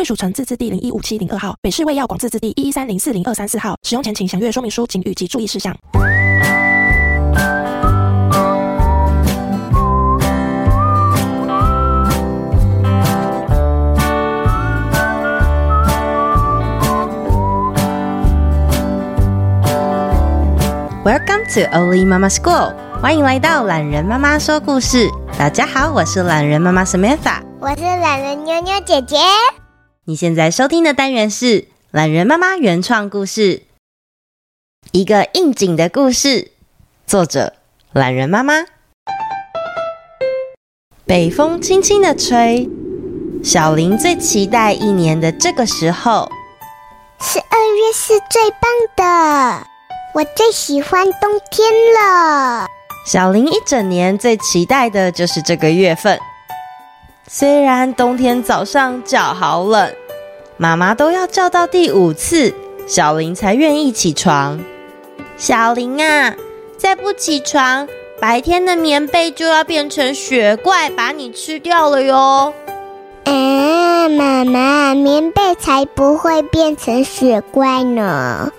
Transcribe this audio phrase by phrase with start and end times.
[0.00, 3.76] 贵属城自治地零一五七零二号，北市卫药广自治地一一三零四零二三四号。
[3.82, 5.76] 使用前请详阅说明书、警语及注意事项。
[21.04, 25.10] Welcome to Oli Mama School，欢迎来到懒人妈妈说故事。
[25.38, 29.18] 大家好，我是懒人妈妈 Samantha，我是懒人妞妞姐姐。
[30.06, 33.64] 你现在收听的单元是懒人妈妈原创故事，
[34.92, 36.52] 一个应景的故事，
[37.06, 37.52] 作者
[37.92, 38.64] 懒人妈妈。
[41.04, 42.66] 北风轻轻的吹，
[43.44, 46.32] 小林最期待一年的这个时候。
[47.20, 49.66] 十二月是最棒的。
[50.14, 52.66] 我最喜欢冬天了。
[53.04, 56.18] 小林一整年最期待的就是这个月份。
[57.32, 59.88] 虽然冬天早上脚好冷，
[60.56, 62.52] 妈妈都要叫到第五次，
[62.88, 64.58] 小林才愿意起床。
[65.36, 66.34] 小林啊，
[66.76, 67.86] 再不起床，
[68.20, 72.52] 白天的棉被就要变成雪怪把你吃掉了哟。
[73.26, 78.50] 嗯，妈妈，棉被才不会变成雪怪呢。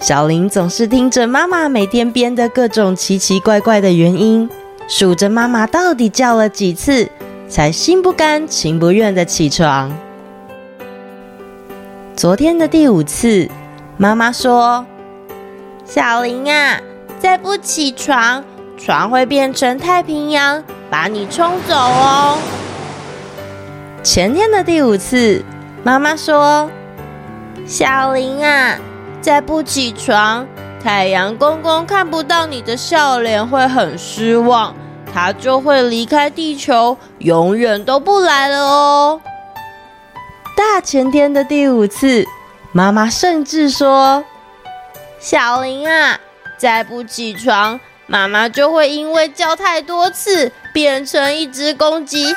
[0.00, 4.48] 小林总是听着妈妈每天编的各种奇奇怪怪的原因，
[4.88, 7.06] 数着妈妈到底叫了几次，
[7.54, 9.96] 才心不甘情不愿的起床。
[12.16, 13.48] 昨天的第五次，
[13.96, 14.84] 妈妈说
[15.86, 16.80] ：“小林啊，
[17.20, 18.42] 再不起床，
[18.76, 22.36] 床会变成太平洋，把你冲走哦。”
[24.02, 25.40] 前天的第五次，
[25.84, 26.68] 妈妈说
[27.64, 28.76] ：“小林啊。”
[29.22, 30.44] 再不起床，
[30.82, 34.74] 太阳公公看不到你的笑脸会很失望，
[35.14, 39.20] 他就会离开地球，永远都不来了哦。
[40.56, 42.26] 大前天的第五次，
[42.72, 44.24] 妈妈甚至说
[45.20, 46.18] ：“小林啊，
[46.58, 52.34] 再不起床，妈妈就会因为叫太多次，变成一只公鸡，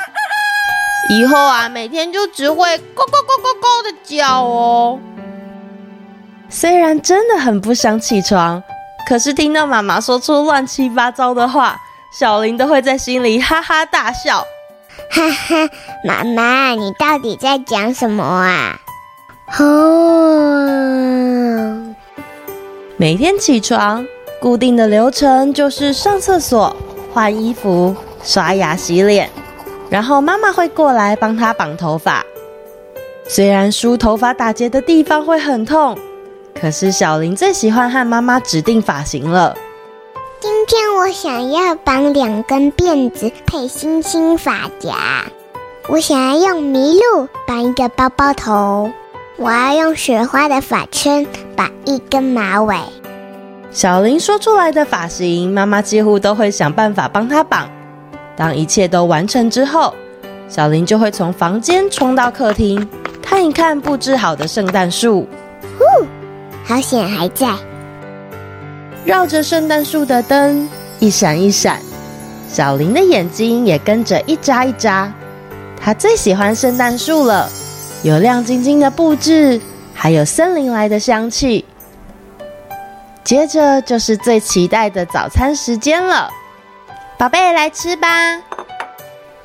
[1.10, 5.00] 以后啊，每天就只会咕咕咕咕咕的叫哦。”
[6.48, 8.62] 虽然真的很不想起床，
[9.08, 11.76] 可是听到妈妈说出乱七八糟的话，
[12.10, 14.44] 小林都会在心里哈哈大笑。
[15.10, 15.68] 哈哈，
[16.04, 18.80] 妈妈，你到底在讲什么啊？
[19.58, 20.74] 哦，
[22.96, 24.06] 每天起床
[24.40, 26.76] 固定的流程就是上厕所、
[27.12, 29.30] 换衣服、刷牙、洗脸，
[29.88, 32.24] 然后妈妈会过来帮他绑头发。
[33.28, 35.98] 虽然梳头发打结的地方会很痛。
[36.60, 39.56] 可是小林最喜欢和妈妈指定发型了。
[40.68, 45.24] 今天我想要绑两根辫子配星星发夹，
[45.88, 48.90] 我想要用麋鹿绑一个包包头，
[49.38, 51.26] 我要用雪花的发圈
[51.56, 52.76] 绑一根马尾。
[53.70, 57.66] 小林说出来的发型，妈妈几乎都会想办法帮他绑。
[58.36, 59.94] 当一切都完成之后，
[60.50, 62.86] 小林就会从房间冲到客厅，
[63.22, 65.26] 看一看布置好的圣诞树。
[66.62, 67.54] 好险还在，
[69.04, 71.80] 绕着圣诞树的灯一闪一闪，
[72.50, 75.12] 小林的眼睛也跟着一眨一眨。
[75.80, 77.48] 他最喜欢圣诞树了，
[78.02, 79.60] 有亮晶晶的布置，
[79.94, 81.64] 还有森林来的香气。
[83.24, 86.30] 接着就是最期待的早餐时间了，
[87.16, 88.08] 宝贝来吃吧！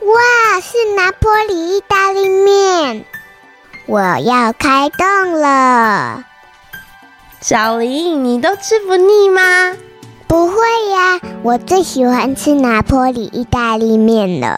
[0.01, 3.05] 哇，是拿坡里意大利面，
[3.85, 6.23] 我要开动了。
[7.43, 9.75] 小林，你都吃不腻吗？
[10.27, 14.57] 不会呀，我最喜欢吃拿坡里意大利面了。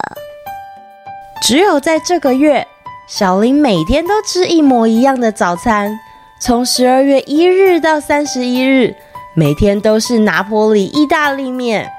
[1.42, 2.68] 只有在这个月，
[3.08, 5.98] 小林每天都吃一模一样的早餐，
[6.40, 8.96] 从十二月一日到三十一日，
[9.34, 11.92] 每天都是拿坡里意大利面。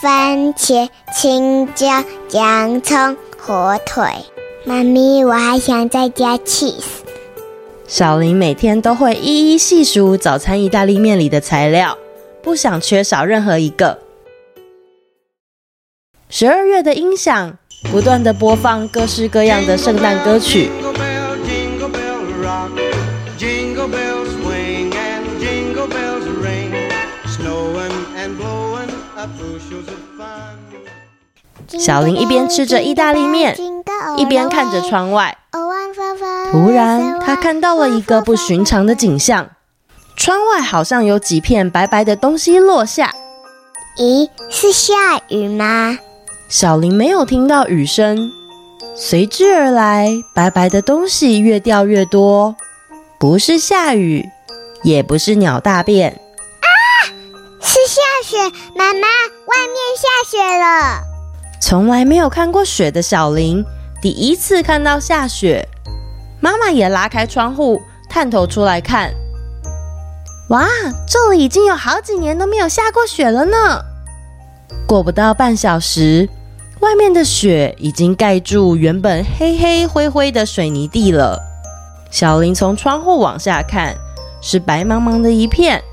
[0.00, 4.04] 番茄、青椒、洋葱、火腿，
[4.64, 6.97] 妈咪，我还想再加 cheese。
[7.88, 11.96] 小林每天都会一一细数早餐意大利面里的材料，
[12.42, 13.98] 不想缺少任何一个。
[16.28, 17.56] 十二月的音响
[17.90, 20.70] 不断的播放各式各样的圣诞歌曲。
[31.78, 33.56] 小林一边吃着意大利面，
[34.18, 35.38] 一边看着窗外。
[36.50, 39.50] 突然，他看到了一个不寻常的景象：
[40.16, 43.14] 窗外好像有几片白白的东西落下。
[43.98, 44.94] 咦，是下
[45.28, 45.98] 雨吗？
[46.48, 48.30] 小林没有听到雨声，
[48.96, 52.56] 随之而来，白白的东西越掉越多。
[53.18, 54.26] 不是下雨，
[54.82, 56.10] 也不是鸟大便。
[56.10, 56.66] 啊！
[57.60, 58.38] 是下雪，
[58.74, 61.02] 妈妈，外面下雪了。
[61.60, 63.62] 从来没有看过雪的小林，
[64.00, 65.68] 第一次看到下雪。
[66.48, 69.12] 妈妈也拉开窗户，探头出来看。
[70.48, 70.66] 哇，
[71.06, 73.82] 这里已经有好几年都没有下过雪了呢。
[74.86, 76.26] 过不到半小时，
[76.80, 81.38] 外面的雪已经盖住原本黑黑灰灰的水泥地了。
[82.10, 83.94] 小林从窗户往下看，
[84.40, 85.84] 是白茫茫的一片。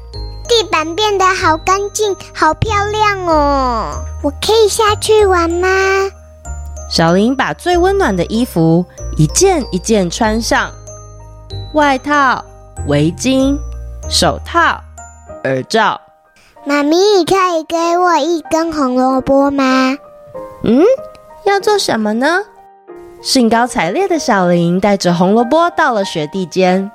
[0.47, 4.05] 地板变得好干净，好漂亮哦！
[4.23, 5.67] 我可以下去玩吗？
[6.89, 8.85] 小林把最温暖的衣服
[9.17, 10.71] 一件一件穿上，
[11.73, 12.43] 外套、
[12.87, 13.57] 围巾、
[14.09, 14.79] 手套、
[15.43, 15.99] 耳罩。
[16.63, 19.97] 妈咪，你可以给我一根红萝卜吗？
[20.63, 20.83] 嗯，
[21.45, 22.43] 要做什么呢？
[23.21, 26.91] 兴高采烈的小林带着红萝卜到了雪地间，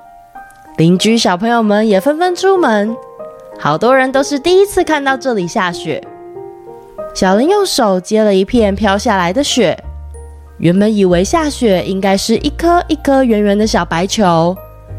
[0.77, 2.95] 邻居小朋友们也纷纷出门。
[3.59, 6.05] 好多人都是第一次看到这里下雪。
[7.13, 9.77] 小林用手接了一片飘下来的雪，
[10.57, 14.55] 原本以为下雪应该是一颗一颗圆圆的小白球，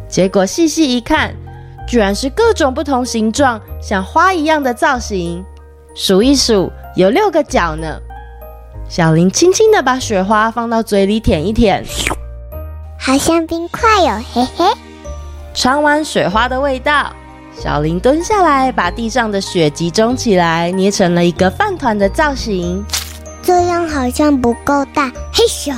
[0.09, 1.35] 结果细细一看，
[1.89, 5.43] 居然是各种不同形状、像花一样的造型。
[5.95, 7.99] 数一数，有六个角呢。
[8.89, 11.83] 小林轻轻地把雪花放到嘴里舔一舔，
[12.99, 14.67] 好像冰块哟，嘿嘿。
[15.55, 17.11] 尝完雪花的味道。
[17.59, 22.85] 小林蹲下来，把地上的雪集中起来，捏成了一个饭团的造型。
[23.43, 25.75] 这样好像不够大，嘿咻！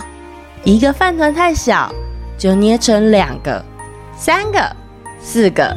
[0.62, 1.92] 一个饭团太小，
[2.38, 3.62] 就捏成两个、
[4.16, 4.76] 三个、
[5.20, 5.76] 四个。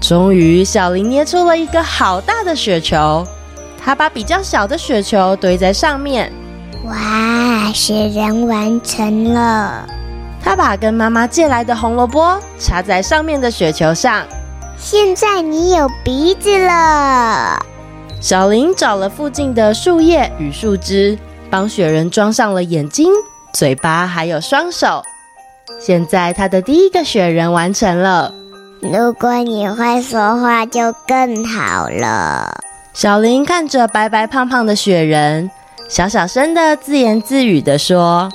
[0.00, 3.24] 终于，小林捏出了一个好大的雪球。
[3.82, 6.32] 他把比较小的雪球堆在上面。
[6.84, 9.86] 哇，雪人完成了！
[10.42, 14.24] 他把跟妈妈借来的红萝卜插在上面的雪球上。
[14.82, 17.60] 现在你有鼻子了。
[18.18, 21.18] 小林找了附近的树叶与树枝，
[21.50, 23.12] 帮雪人装上了眼睛、
[23.52, 25.02] 嘴巴，还有双手。
[25.78, 28.32] 现在他的第一个雪人完成了。
[28.80, 32.50] 如果你会说话，就更好了。
[32.94, 35.50] 小林看着白白胖胖的雪人，
[35.90, 38.30] 小小声的自言自语的说：“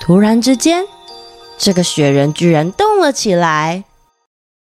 [0.00, 0.82] 突然之间，
[1.58, 3.84] 这个雪人居然动了起来。”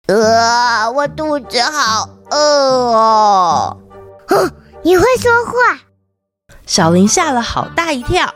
[0.08, 3.78] 呃，我肚子好饿哦！
[4.28, 4.52] 哼，
[4.82, 5.80] 你会说话？
[6.66, 8.30] 小林吓了好大一跳。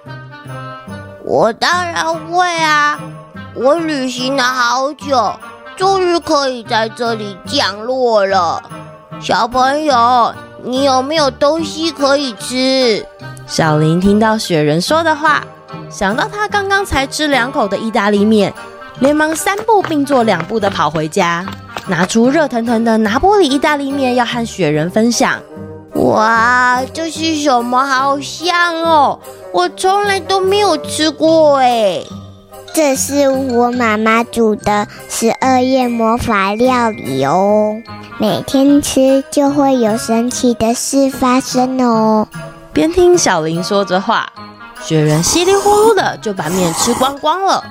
[1.26, 2.98] 我当然会啊！
[3.54, 5.34] 我旅行了好久，
[5.76, 8.64] 终于可以在这里降落了。
[9.20, 13.06] 小朋友，你有没有东西可以吃？
[13.46, 15.44] 小林听到雪人说的话，
[15.90, 18.54] 想到他刚刚才吃两口的意大利面。
[19.00, 21.46] 连忙三步并作两步的跑回家，
[21.88, 25.40] 拿出热腾腾的拿玻里意大利面要和雪人分享。
[25.94, 27.86] 哇，这是什么？
[27.86, 29.20] 好香哦！
[29.52, 32.04] 我从来都没有吃过哎。
[32.74, 37.76] 这是我妈妈煮的十二夜魔法料理哦，
[38.20, 42.28] 每天吃就会有神奇的事发生哦。
[42.74, 44.32] 边听小林说着话，
[44.84, 47.64] 雪人稀里呼噜的就把面吃光光了。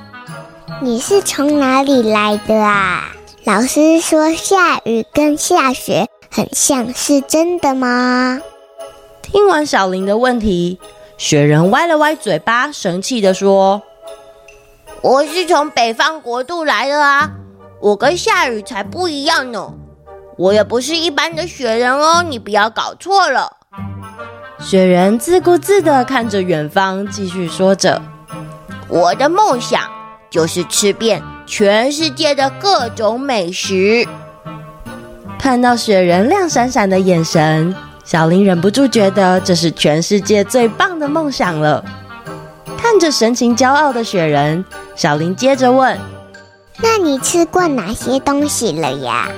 [0.82, 3.12] 你是从哪里来的啊？
[3.44, 8.40] 老师说下雨跟下雪很像，是真的吗？
[9.22, 10.78] 听完小林的问题，
[11.16, 13.82] 雪人歪了歪嘴巴，生气的说
[15.00, 17.30] ：“我是从北方国度来的啊，
[17.80, 19.72] 我跟下雨才不一样呢。
[20.36, 23.56] 我也不是一般的雪人哦，你不要搞错了。”
[24.60, 28.02] 雪人自顾自的看着远方，继续说着
[28.88, 29.80] ：“我的梦想。”
[30.30, 34.06] 就是吃遍全世界的各种美食。
[35.38, 41.84] 看到雪人亮闪闪的眼神，小林忍不住觉得这是全世界最棒的梦想了。
[42.76, 44.64] 看着神情骄傲的雪人，
[44.94, 45.98] 小林接着问
[46.82, 49.28] ：“那你吃过哪些东西了呀？”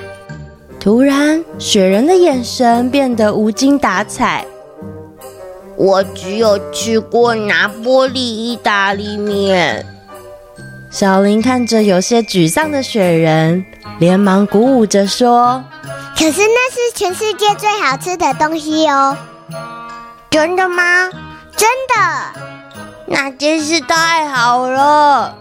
[0.79, 4.45] 突然，雪人的眼神变得无精打采。
[5.75, 9.85] 我只有吃过拿玻璃意大利面。
[10.91, 13.63] 小林看着有些沮丧的雪人，
[13.99, 15.63] 连忙鼓舞着说
[16.17, 19.15] ：“可是那是全世界最好吃的东西哦！”
[20.31, 21.09] 真的吗？
[21.55, 22.41] 真的。
[23.05, 25.35] 那真是太好了！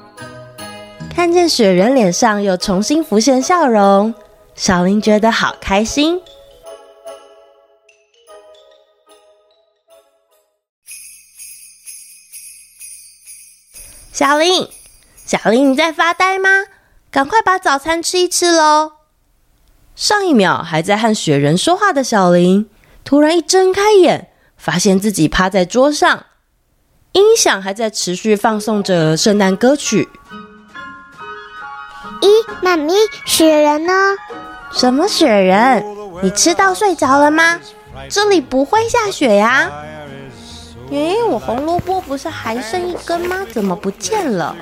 [1.14, 4.14] 看见雪人脸上又重新浮现笑容，
[4.54, 6.20] 小林觉得好开心。
[14.12, 14.68] 小林，
[15.28, 16.48] 小林，你在发呆吗？
[17.10, 18.92] 赶快把早餐吃一吃喽！
[19.94, 22.66] 上一秒还在和雪人说话的小林，
[23.04, 26.24] 突然一睁开眼，发现自己趴在桌上，
[27.12, 30.08] 音响还在持续放送着圣诞歌曲。
[32.22, 32.30] 咦，
[32.62, 32.94] 妈咪，
[33.26, 33.92] 雪人呢？
[34.72, 35.84] 什么雪人？
[36.22, 37.60] 你吃到睡着了吗？
[38.08, 39.70] 这里不会下雪呀。
[40.90, 43.44] 诶，我红萝卜不是还剩一根吗？
[43.52, 44.56] 怎么不见了？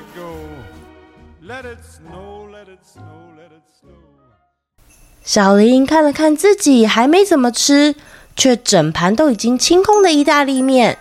[5.23, 7.95] 小林看了看自己还没怎么吃，
[8.35, 10.97] 却整盘都已经清空的意大利面，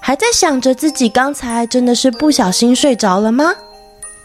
[0.00, 3.54] 还在想着自己刚才真的是不小心睡着了吗？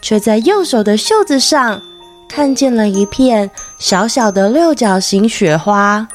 [0.00, 1.80] 却在右手的袖子上
[2.28, 6.06] 看见了一片小小的六角形雪花。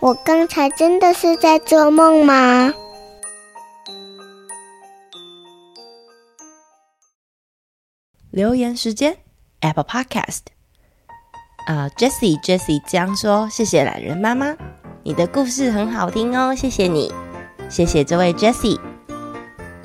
[0.00, 2.72] 我刚才真的是在做梦吗？
[8.38, 9.16] 留言时间
[9.62, 10.42] ，Apple Podcast。
[11.66, 14.54] 啊、uh，Jessie Jessie 江说：“谢谢懒人妈妈，
[15.02, 17.12] 你的故事很好听哦，谢谢你，
[17.68, 18.78] 谢谢这位 Jessie。”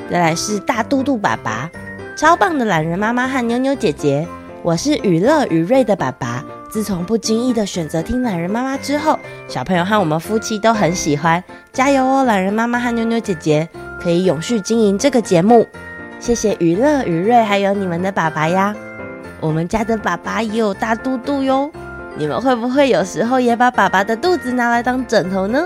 [0.07, 1.67] 再来是大嘟嘟爸爸，
[2.15, 4.27] 超棒的懒人妈妈和妞妞姐姐，
[4.61, 6.45] 我是雨乐雨瑞的爸爸。
[6.69, 9.17] 自从不经意的选择听懒人妈妈之后，
[9.47, 13.67] 小朋友和我们夫妻都很喜欢，加油哦，懒人妈妈和妞妞姐姐，
[13.99, 15.67] 可以永续经营这个节目。
[16.23, 18.73] 谢谢娱乐、雨瑞，还有你们的爸爸呀。
[19.41, 21.69] 我们家的爸爸也有大肚肚哟。
[22.15, 25.61] 你们会不会有时候也把爸爸的肚子拿来当枕头呢？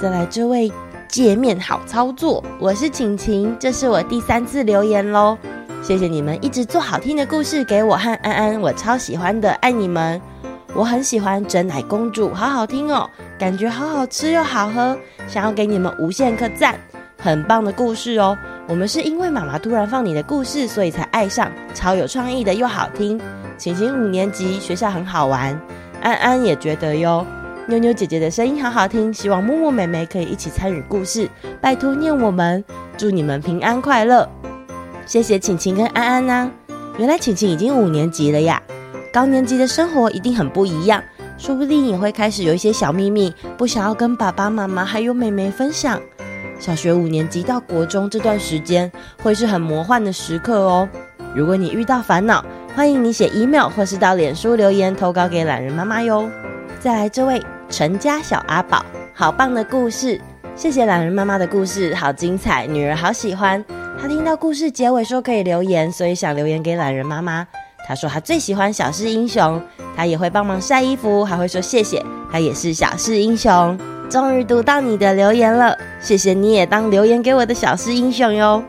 [0.00, 0.72] 再来这位
[1.06, 5.36] 界面好操作，我是晴晴，这是我第三次留言喽。
[5.82, 10.18] 谢谢你们一直做好听的故事给我和安安，我超喜欢的，爱你们。
[10.72, 13.06] 我很喜欢整奶公主，好好听哦，
[13.38, 14.96] 感觉好好吃又好喝，
[15.26, 16.74] 想要给你们无限颗赞，
[17.18, 18.34] 很棒的故事哦。
[18.68, 23.18] 我们是因为妈妈突然放你的故事，所以才爱上，超有创意的又好听。
[23.56, 25.58] 晴晴五年级，学校很好玩，
[26.02, 27.26] 安安也觉得哟。
[27.66, 31.26] 妞妞姐姐的声音好好听，希望木木妹妹可以一起参与故事，
[31.62, 32.62] 拜托念我们，
[32.98, 34.28] 祝你们平安快乐。
[35.06, 36.50] 谢谢晴晴跟安安呐、啊，
[36.98, 38.62] 原来晴晴已经五年级了呀，
[39.10, 41.02] 高年级的生活一定很不一样，
[41.38, 45.98] 说不定也会开始有一些小秘密，不想要跟爸爸妈妈还有妹妹分享。
[46.58, 48.90] 小学五年级到国中这段时间
[49.22, 50.88] 会是很魔幻的时刻哦。
[51.34, 56.28] 如果你遇到烦恼，欢迎你写 email 或是到脸书留言投稿给懒人妈妈哟。
[56.80, 58.84] 再来这位陈家小阿宝，
[59.14, 60.20] 好棒的故事，
[60.56, 63.64] 谢谢懒人妈妈的故事，好精彩，女儿好喜欢。
[64.00, 67.46] 她听到故事结尾说可以留言，所以想留言给懒人妈妈。
[67.86, 69.60] 她说她最喜欢小事英雄，
[69.96, 73.78] 她也会帮忙晒衣服，还会说谢谢，她也是小事英雄。
[74.08, 78.62] 终于读到你的留言了，谢谢你也当留言给我的小事英雄哟。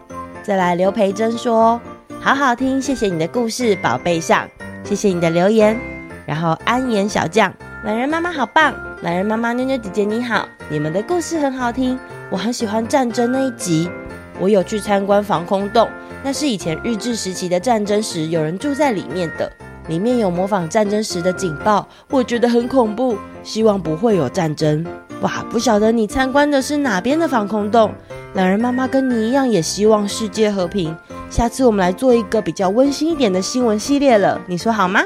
[0.43, 1.79] 再来，刘培珍说，
[2.19, 4.45] 好好听，谢谢你的故事，宝贝上，
[4.83, 5.79] 谢谢你的留言。
[6.25, 7.53] 然后安言小将，
[7.85, 11.97] 懒人妈妈好棒，懒人妈妈妞妞姐姐你好，你们的故事很好听，
[12.29, 13.89] 我很喜欢战争那一集，
[14.41, 15.87] 我有去参观防空洞，
[16.21, 19.49] 那是以前日治时期的战争时有人住在里面的，
[19.87, 24.85] 里面有模仿战争时的警报，我觉得很恐怖，希望不会有战争。
[25.21, 27.91] 哇，不晓得你参观的是哪边的防空洞？
[28.35, 30.95] 懒人妈妈跟你一样，也希望世界和平。
[31.29, 35.01] 下次我们来做一个比较温馨一点的新闻系列了，你说好吗？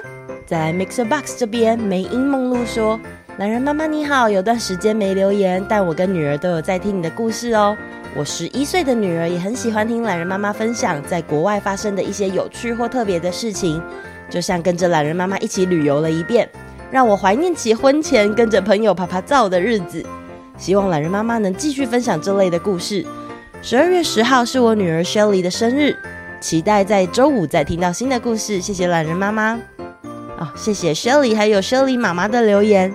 [0.45, 2.99] 在 Mixer Box 这边，梅英梦露说
[3.39, 7.75] ：“懒人妈妈你好，有段时间没留言，但我跟女儿都有在听你的故事哦。
[8.15, 13.81] 我十一岁的女儿也很喜欢听懒人妈妈分享在国外发生的一些有趣或特别的事情，
[14.29, 16.47] 就像跟着懒人妈妈一起旅游了一遍。”
[16.93, 20.05] 让我怀念起婚前跟着朋友趴趴走的日子。
[20.59, 23.03] 希望懒人妈妈能继续分享这类的故事。
[23.63, 25.97] 十二月十号是我女儿 Shelly 的生日，
[26.39, 28.61] 期待在周五再听到新的故事。
[28.61, 29.59] 谢谢懒人妈妈。
[30.37, 32.93] 哦，谢谢 Shelly 还有 Shelly 妈妈的留言，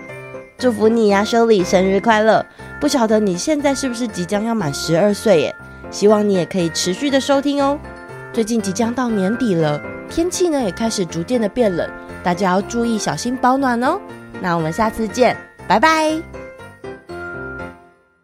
[0.56, 2.46] 祝福你呀，Shelly 生日快乐！
[2.80, 5.56] 不晓得你现在是不是即将要满十二岁耶？
[5.90, 7.76] 希望你也可以持续的收听哦。
[8.32, 11.90] 最近即将到年底了，天气呢也开始逐渐的变冷。
[12.22, 14.00] 大家要注意，小心保暖哦。
[14.40, 16.37] 那我们下次见，拜拜。